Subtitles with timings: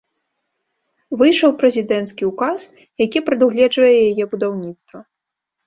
[1.21, 2.59] Выйшаў прэзідэнцкі ўказ,
[3.05, 4.99] які прадугледжвае яе будаўніцтва.